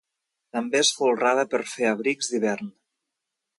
També 0.55 0.79
es 0.83 0.89
folrava 1.01 1.45
per 1.53 1.61
fer 1.75 1.87
abrics 1.91 2.33
d'hivern. 2.35 2.75